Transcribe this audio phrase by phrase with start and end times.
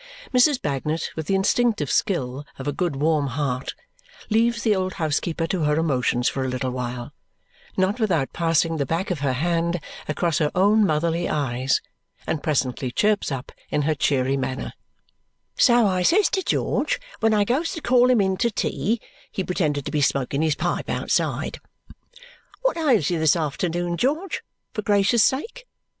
[0.33, 0.59] Mrs.
[0.59, 3.75] Bagnet, with the instinctive skill of a good warm heart,
[4.31, 7.11] leaves the old housekeeper to her emotions for a little while
[7.77, 11.81] not without passing the back of her hand across her own motherly eyes
[12.25, 14.73] and presently chirps up in her cheery manner,
[15.55, 18.99] "So I says to George when I goes to call him in to tea
[19.31, 21.59] (he pretended to be smoking his pipe outside),
[22.63, 24.41] 'What ails you this afternoon, George,
[24.73, 25.67] for gracious sake?